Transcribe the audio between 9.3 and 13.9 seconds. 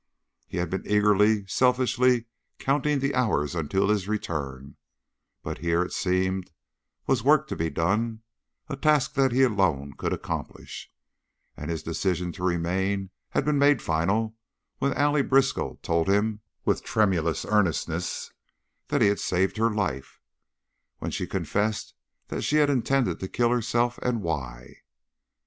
he alone could accomplish, and his decision to remain had been made